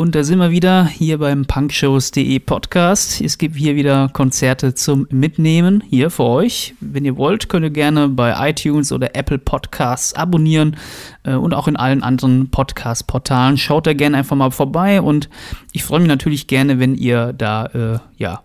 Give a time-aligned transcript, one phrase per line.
[0.00, 3.20] Und da sind wir wieder hier beim punkshows.de Podcast.
[3.20, 6.74] Es gibt hier wieder Konzerte zum Mitnehmen hier für euch.
[6.80, 10.78] Wenn ihr wollt, könnt ihr gerne bei iTunes oder Apple Podcasts abonnieren
[11.24, 13.58] äh, und auch in allen anderen Podcast-Portalen.
[13.58, 15.28] Schaut da gerne einfach mal vorbei und
[15.72, 18.40] ich freue mich natürlich gerne, wenn ihr da äh, ja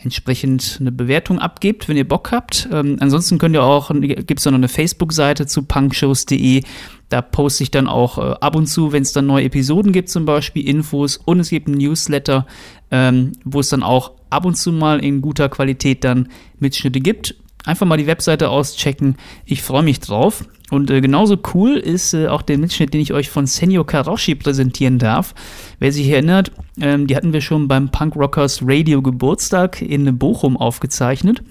[0.00, 2.68] entsprechend eine Bewertung abgebt, wenn ihr Bock habt.
[2.70, 6.64] Ähm, ansonsten könnt ihr auch, gibt es noch eine Facebook-Seite zu punkshows.de.
[7.08, 10.10] Da poste ich dann auch äh, ab und zu, wenn es dann neue Episoden gibt,
[10.10, 11.18] zum Beispiel Infos.
[11.24, 12.46] Und es gibt ein Newsletter,
[12.90, 16.28] ähm, wo es dann auch ab und zu mal in guter Qualität dann
[16.58, 17.34] Mitschnitte gibt.
[17.64, 19.16] Einfach mal die Webseite auschecken.
[19.44, 20.44] Ich freue mich drauf.
[20.70, 24.34] Und äh, genauso cool ist äh, auch der Mitschnitt, den ich euch von Senyo Karoshi
[24.34, 25.34] präsentieren darf.
[25.78, 30.56] Wer sich erinnert, ähm, die hatten wir schon beim Punk Rockers Radio Geburtstag in Bochum
[30.56, 31.42] aufgezeichnet.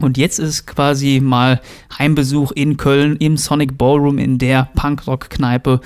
[0.00, 1.60] Und jetzt ist quasi mal
[1.98, 5.80] Heimbesuch in Köln im Sonic Ballroom in der Punkrock-Kneipe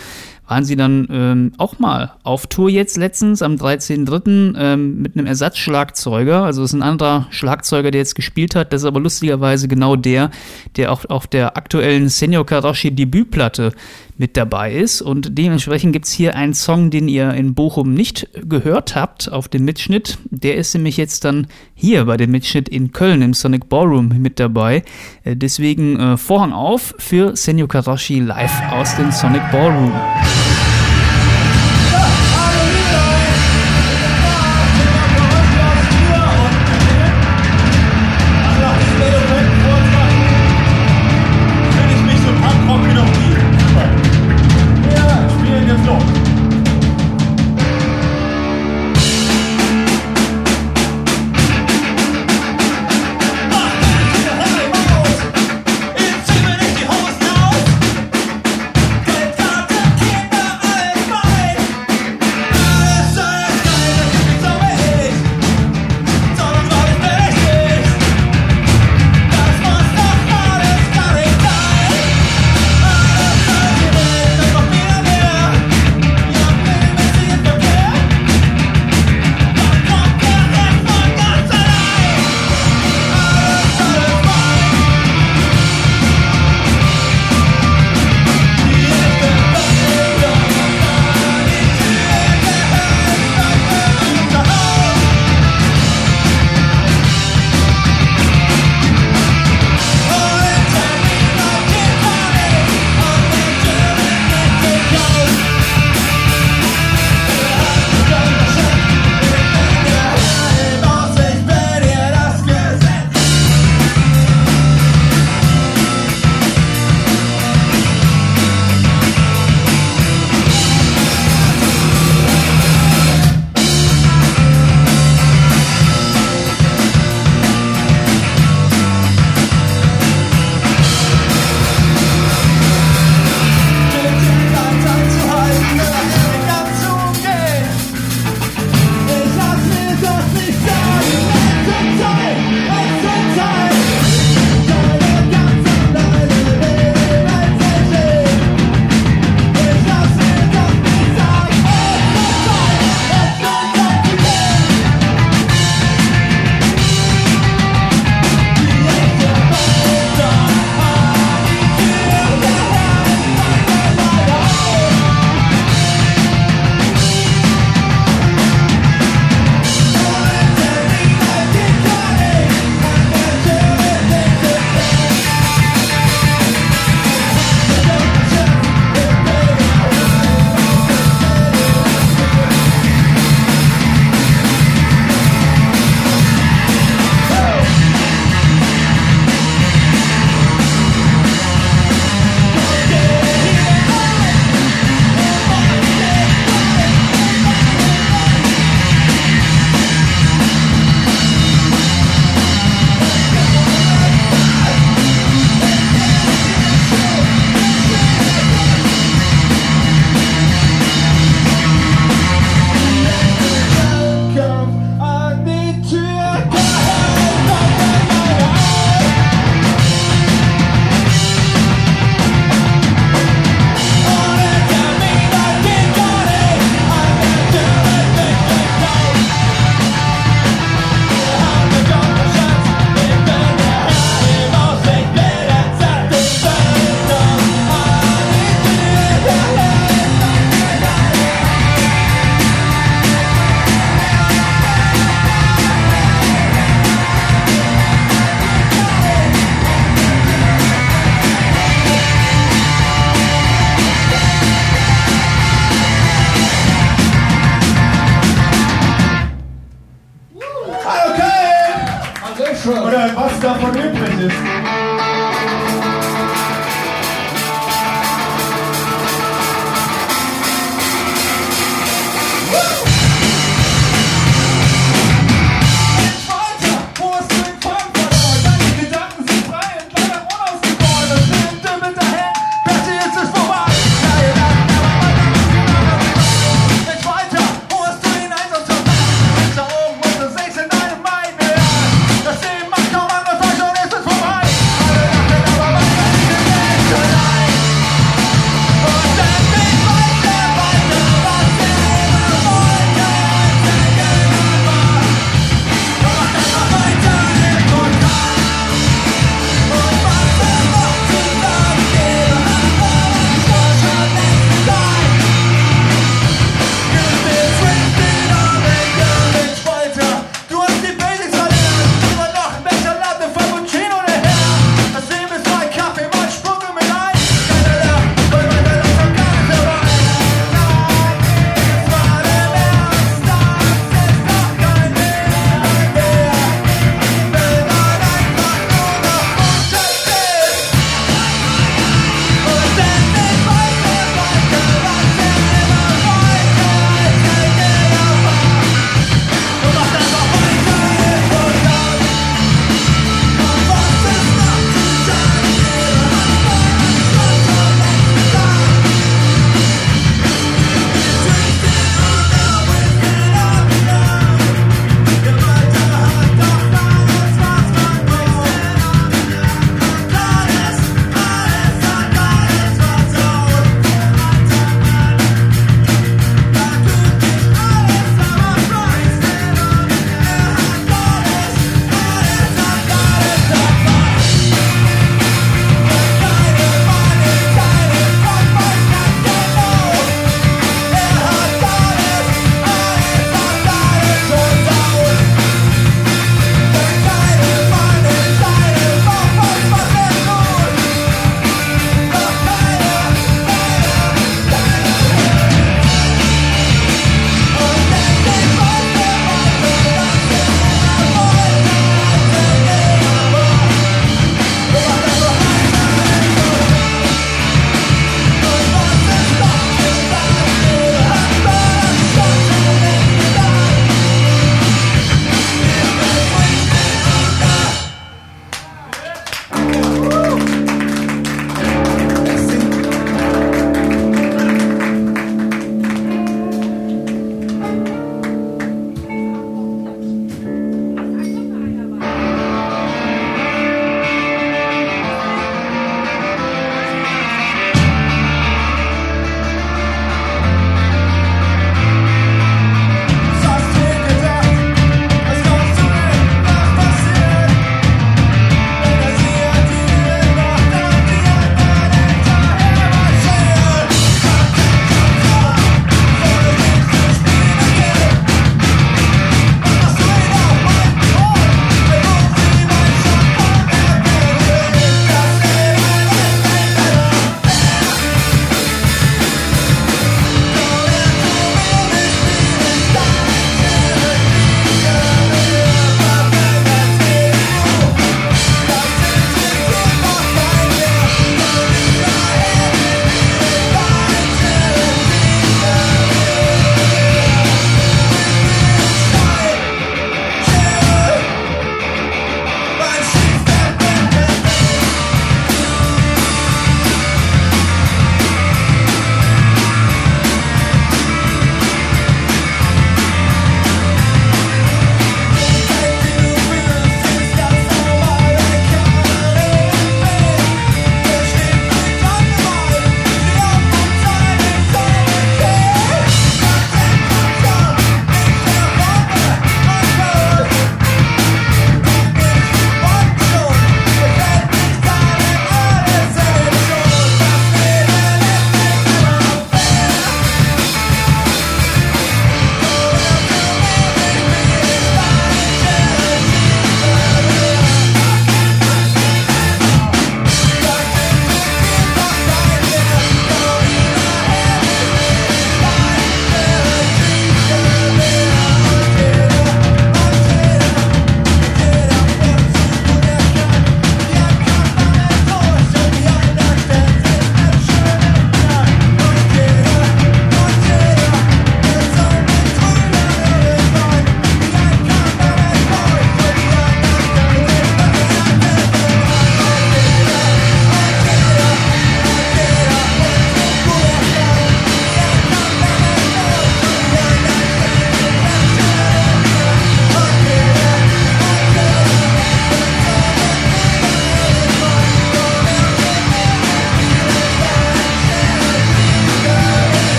[0.49, 4.55] waren sie dann ähm, auch mal auf Tour jetzt letztens am 13.03.
[4.59, 6.43] Ähm, mit einem Ersatzschlagzeuger.
[6.43, 8.73] Also ist ein anderer Schlagzeuger, der jetzt gespielt hat.
[8.73, 10.31] Das ist aber lustigerweise genau der,
[10.77, 13.75] der auch auf der aktuellen Senor Karoshi Debütplatte
[14.19, 15.01] mit dabei ist.
[15.01, 19.49] Und dementsprechend gibt es hier einen Song, den ihr in Bochum nicht gehört habt auf
[19.49, 20.19] dem Mitschnitt.
[20.31, 24.39] Der ist nämlich jetzt dann hier bei dem Mitschnitt in Köln im Sonic Ballroom mit
[24.39, 24.83] dabei.
[25.25, 29.93] Äh, deswegen äh, Vorhang auf für Senor Karoshi live aus dem Sonic Ballroom.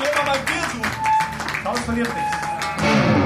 [0.00, 0.84] tema batismo.
[1.62, 3.19] Vamos, Corinthians.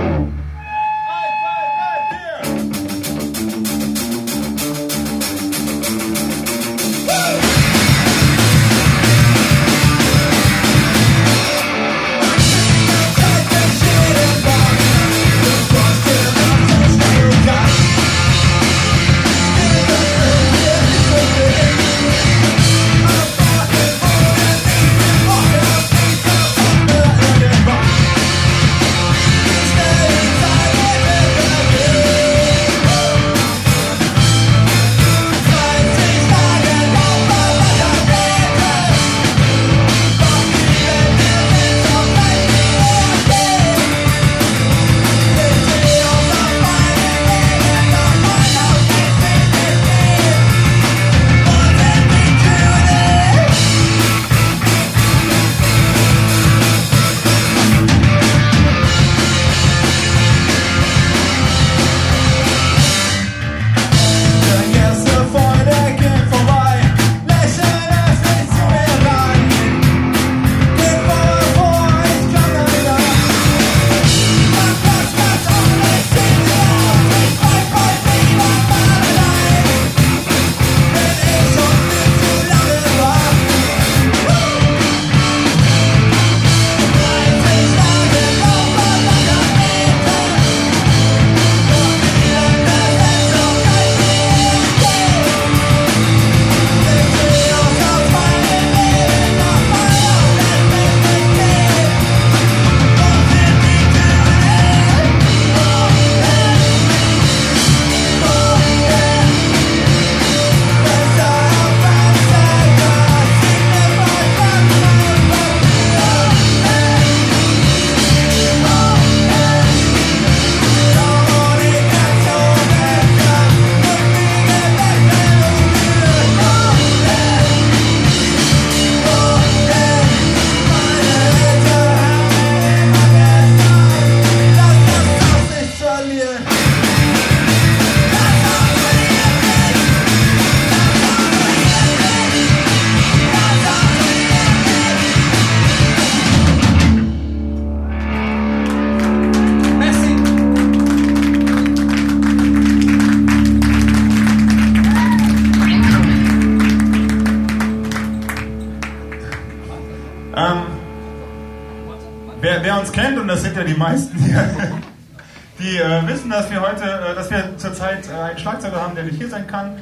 [165.58, 169.04] Die äh, wissen, dass wir heute, äh, dass wir zurzeit äh, einen Schlagzeuger haben, der
[169.04, 169.76] nicht hier sein kann.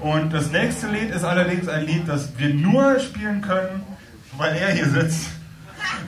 [0.00, 3.82] Und das nächste Lied ist allerdings ein Lied, das wir nur spielen können,
[4.36, 5.26] weil er hier sitzt.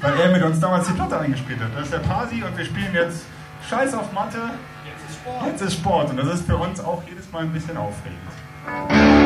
[0.01, 1.69] Weil er mit uns damals die Platte eingespielt hat.
[1.75, 3.25] Das ist der Pasi und wir spielen jetzt
[3.69, 4.39] Scheiß auf Mathe.
[4.85, 5.47] Jetzt ist Sport.
[5.47, 6.11] Jetzt ist Sport.
[6.11, 9.22] Und das ist für uns auch jedes Mal ein bisschen aufregend.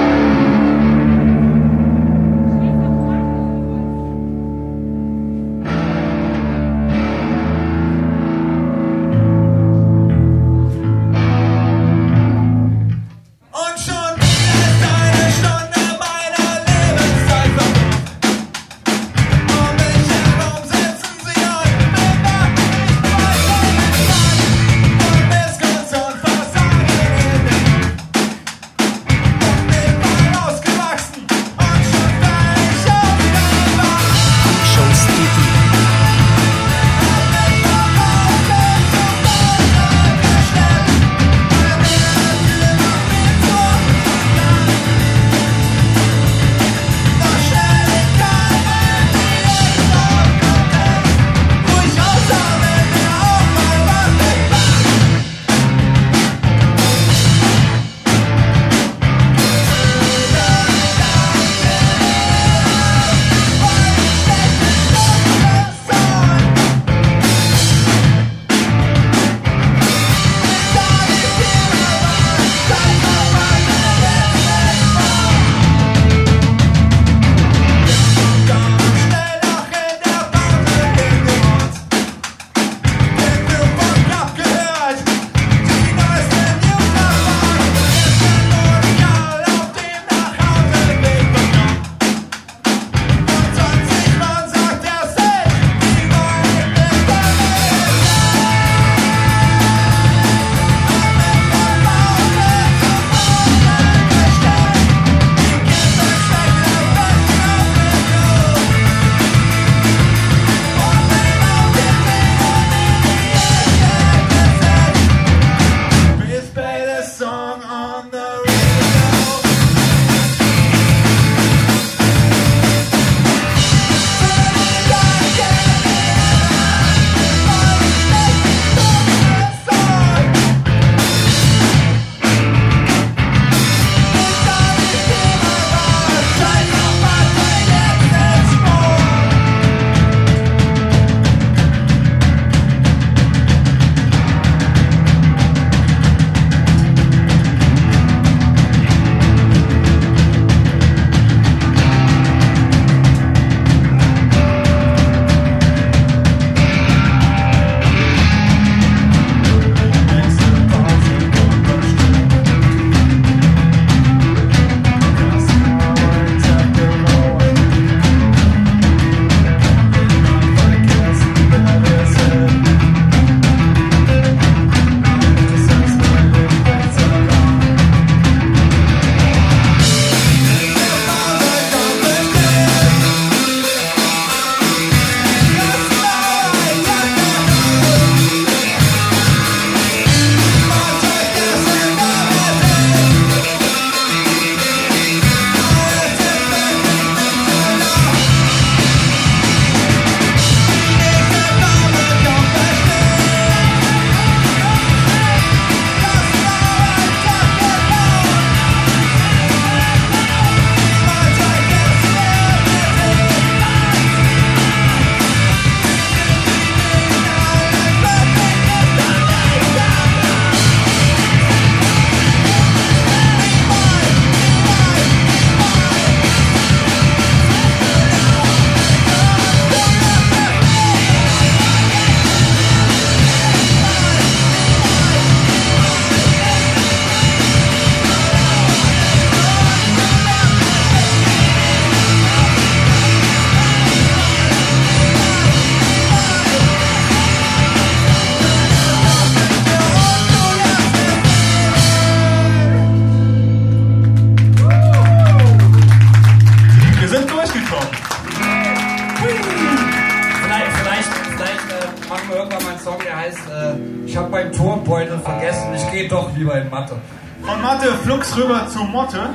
[268.37, 269.31] Rüber zu Motte.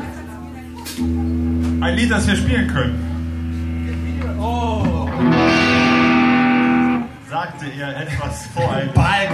[1.81, 3.07] Ein Lied, das wir spielen können.
[4.39, 5.07] Oh,
[7.29, 8.93] Sagte er etwas vor einem.
[8.93, 9.27] Ball.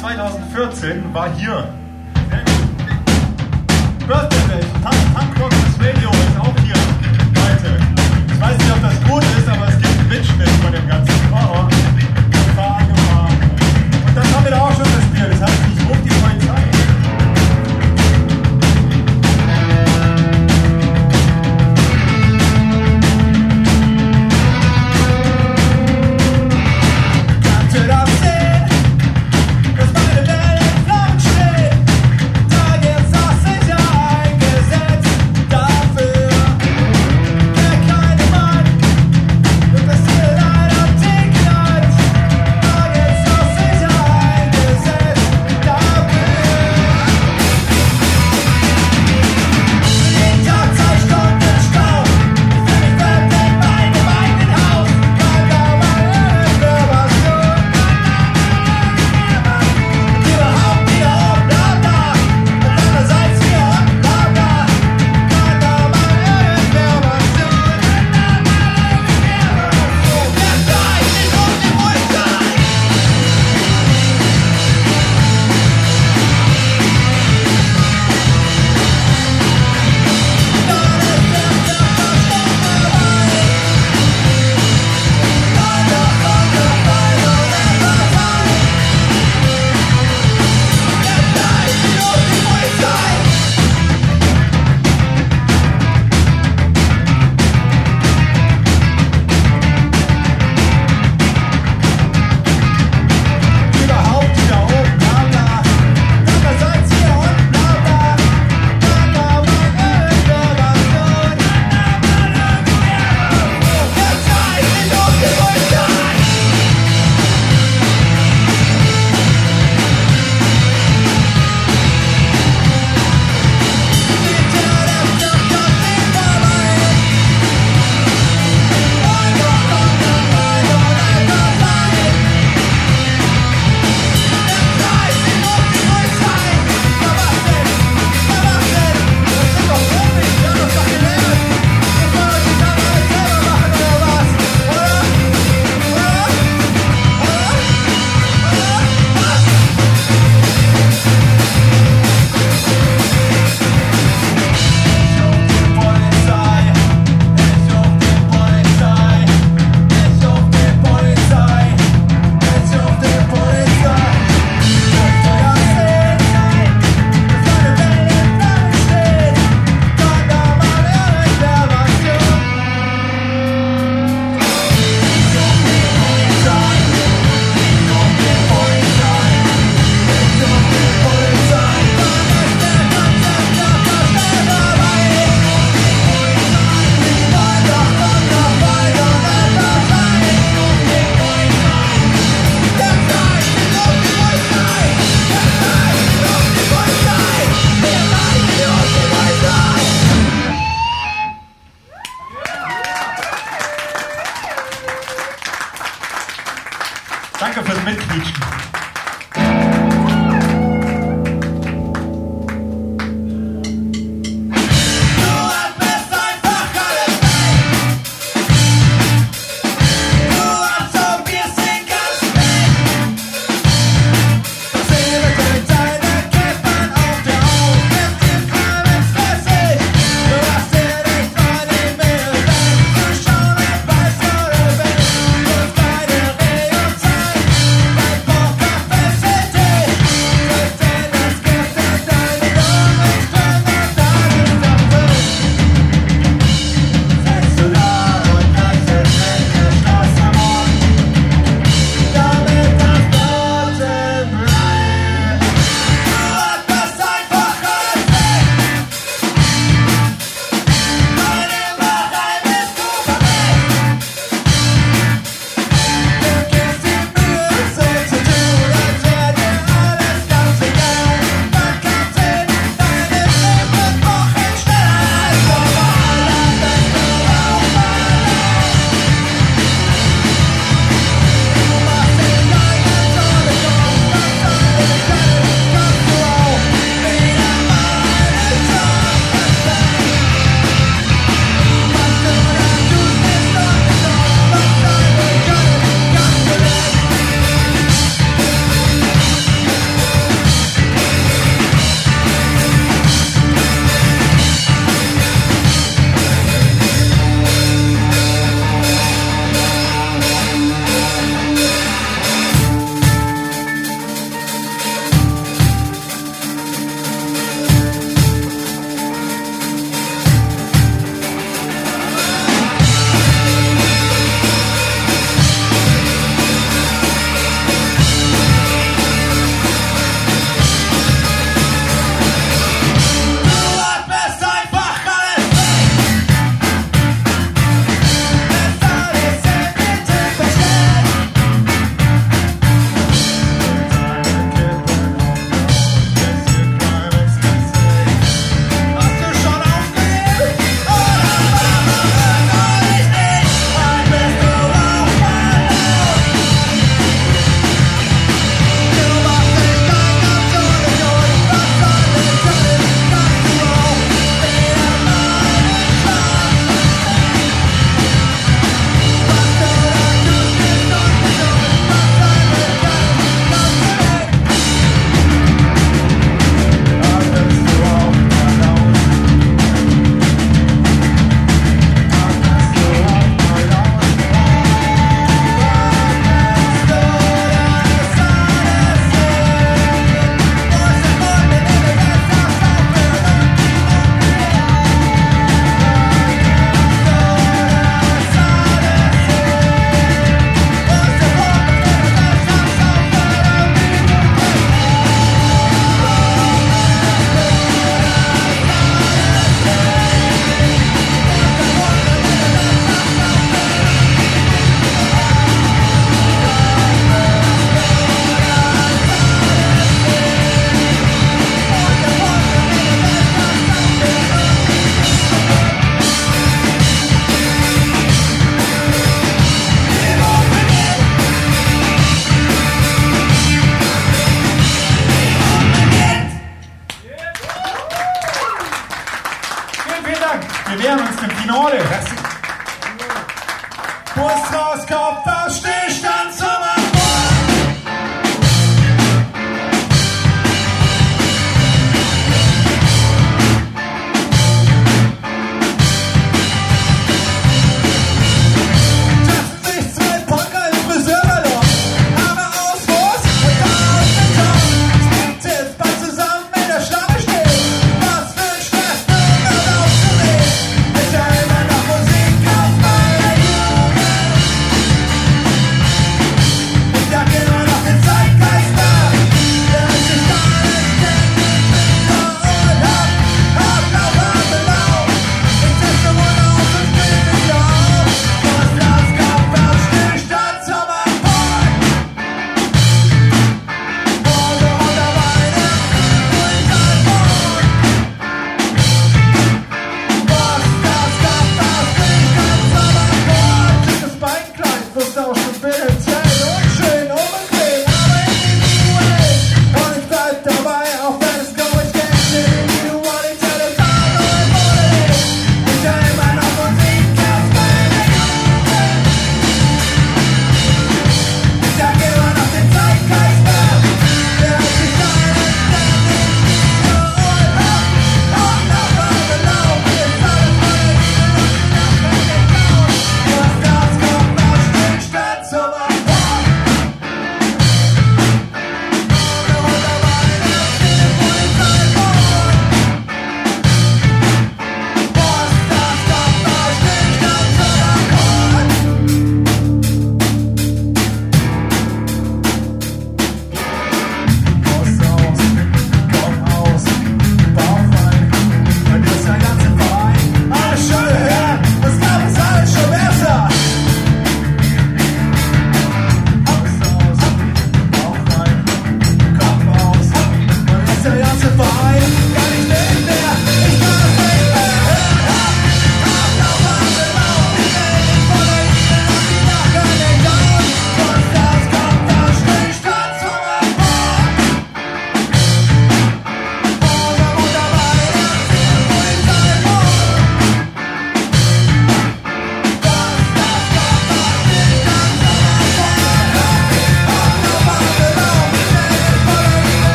[0.00, 1.79] 2014, war hier.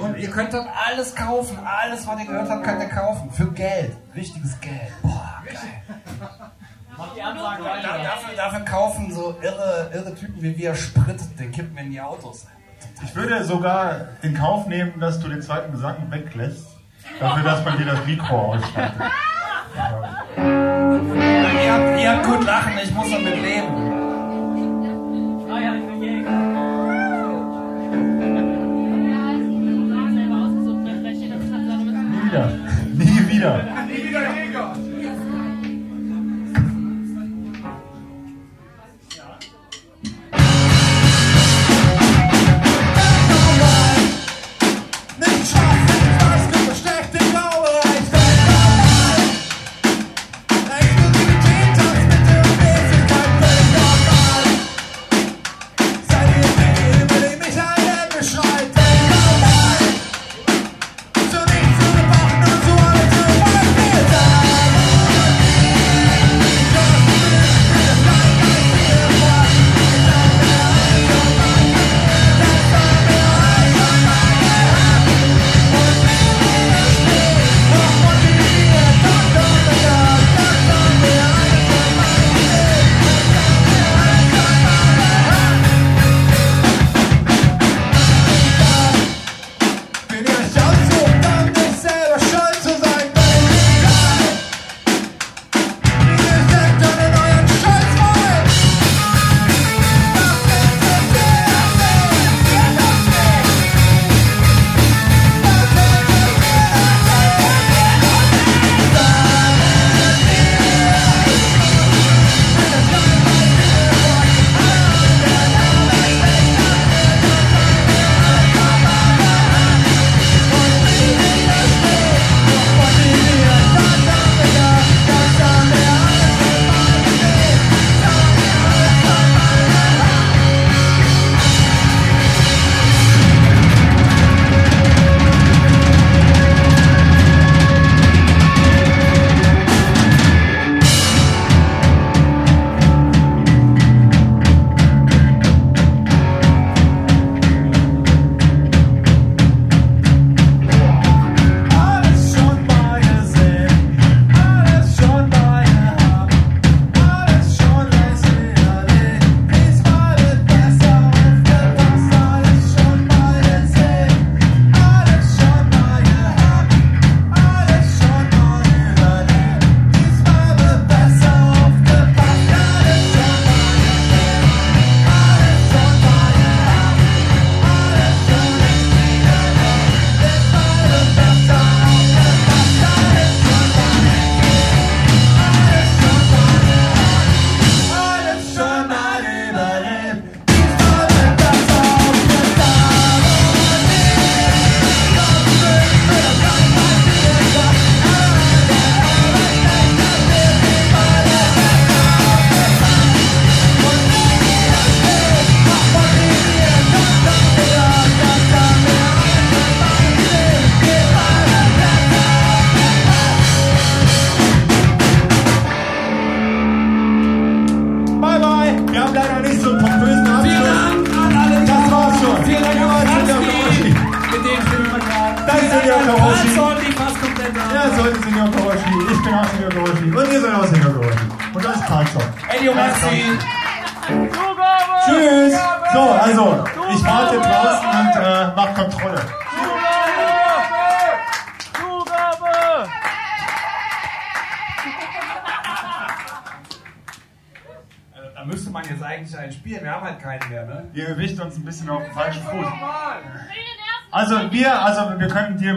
[0.00, 1.58] Und ihr könnt dort alles kaufen.
[1.64, 3.30] Alles, was ihr gehört habt, könnt ihr kaufen.
[3.30, 3.96] Für Geld.
[4.14, 4.92] Richtiges Geld.
[5.02, 5.56] Boah, geil.
[6.96, 12.00] dafür, dafür kaufen so irre, irre Typen wie wir Sprit, den kippen wir in die
[12.00, 12.46] Autos.
[13.02, 16.66] Ich würde sogar in Kauf nehmen, dass du den zweiten Gesang weglässt,
[17.18, 19.00] dafür, dass man dir das Mikro ausschaltet.
[19.76, 20.10] Ja.
[20.36, 23.89] Ihr, habt, ihr habt gut lachen, ich muss damit leben.
[33.40, 33.79] wieder.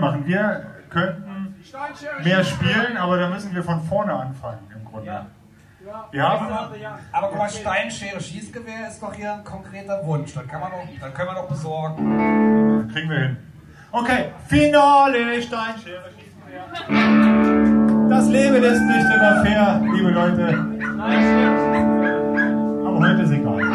[0.01, 0.65] Wir könnten einen Deal machen.
[0.89, 5.25] Wir könnten mehr spielen, aber da müssen wir von vorne anfangen im Grunde.
[6.11, 6.47] Wir haben,
[7.11, 10.33] Aber guck mal, Steinschere, Schießgewehr ist doch hier ein konkreter Wunsch.
[10.33, 12.89] Das, kann man doch, das können wir doch besorgen.
[12.93, 13.37] kriegen wir hin.
[13.91, 16.63] Okay, Finale, Steinschere, Schießgewehr.
[18.09, 20.47] Das Leben ist nicht immer fair, liebe Leute.
[22.85, 23.72] Aber heute ist egal.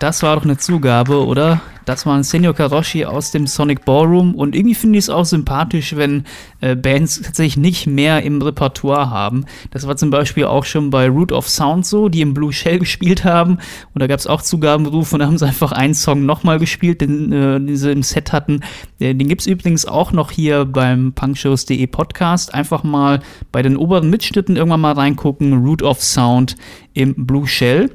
[0.00, 1.60] Das war doch eine Zugabe, oder?
[1.84, 5.24] Das war ein Senior Karoshi aus dem Sonic Ballroom und irgendwie finde ich es auch
[5.24, 6.24] sympathisch, wenn
[6.60, 9.44] äh, Bands tatsächlich nicht mehr im Repertoire haben.
[9.72, 12.78] Das war zum Beispiel auch schon bei Root of Sound so, die im Blue Shell
[12.80, 13.58] gespielt haben
[13.92, 17.02] und da gab es auch Zugabenrufe und da haben sie einfach einen Song nochmal gespielt,
[17.02, 18.60] den, äh, den sie im Set hatten.
[19.00, 22.54] Äh, den gibt's übrigens auch noch hier beim punkshows.de Podcast.
[22.54, 23.20] Einfach mal
[23.52, 26.56] bei den oberen Mitschnitten irgendwann mal reingucken, Root of Sound
[26.94, 27.90] im Blue Shell.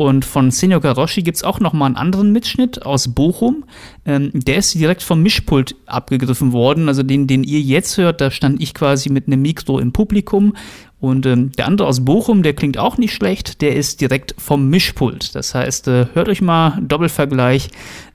[0.00, 3.64] Und von Senior Karoshi gibt's auch noch mal einen anderen Mitschnitt aus Bochum.
[4.06, 6.88] Ähm, der ist direkt vom Mischpult abgegriffen worden.
[6.88, 10.56] Also den, den ihr jetzt hört, da stand ich quasi mit einem Mikro im Publikum.
[11.00, 13.60] Und ähm, der andere aus Bochum, der klingt auch nicht schlecht.
[13.60, 15.34] Der ist direkt vom Mischpult.
[15.34, 17.68] Das heißt, äh, hört euch mal Doppelvergleich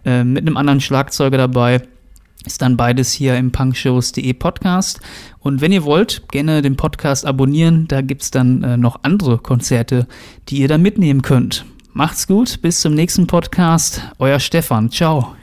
[0.05, 1.83] äh, mit einem anderen Schlagzeuger dabei.
[2.47, 5.01] Ist dann beides hier im punkshows.de Podcast.
[5.38, 7.88] Und wenn ihr wollt, gerne den Podcast abonnieren.
[7.88, 10.07] Da gibt's dann äh, noch andere Konzerte,
[10.49, 11.63] die ihr da mitnehmen könnt.
[11.97, 14.01] Macht's gut, bis zum nächsten Podcast.
[14.19, 14.91] Euer Stefan.
[14.91, 15.33] Ciao.